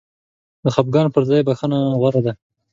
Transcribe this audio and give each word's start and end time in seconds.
د 0.63 0.65
خفګان 0.75 1.07
پر 1.13 1.23
ځای 1.29 1.41
بخښنه 1.47 1.79
غوره 1.99 2.21
ده. 2.25 2.33